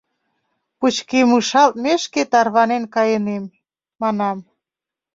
[0.79, 3.43] —Пычкемышалтмешке тарванен кайынем,—
[4.01, 4.37] манам.